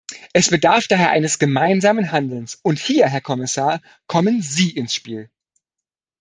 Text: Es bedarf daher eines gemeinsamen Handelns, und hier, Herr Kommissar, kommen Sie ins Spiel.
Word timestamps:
Es 0.33 0.49
bedarf 0.49 0.87
daher 0.87 1.11
eines 1.11 1.37
gemeinsamen 1.37 2.11
Handelns, 2.11 2.55
und 2.63 2.79
hier, 2.79 3.07
Herr 3.07 3.21
Kommissar, 3.21 3.81
kommen 4.07 4.41
Sie 4.41 4.71
ins 4.71 4.95
Spiel. 4.95 5.29